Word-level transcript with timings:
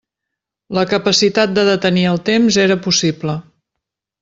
La 0.77 0.85
capacitat 0.93 1.53
de 1.59 1.65
detenir 1.69 2.07
el 2.13 2.19
temps 2.31 2.59
era 2.65 2.79
possible. 2.89 3.39